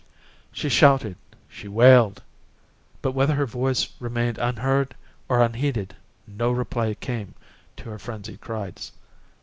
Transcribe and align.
She 0.51 0.67
shouted, 0.67 1.15
she 1.47 1.67
wailed; 1.67 2.23
but 3.03 3.11
whether 3.11 3.35
her 3.35 3.45
voice 3.45 3.91
remained 3.99 4.39
unheard 4.39 4.95
or 5.29 5.43
unheeded, 5.43 5.95
no 6.25 6.49
reply 6.51 6.95
came 6.95 7.35
to 7.77 7.91
her 7.91 7.99
frenzied 7.99 8.41
cries. 8.41 8.93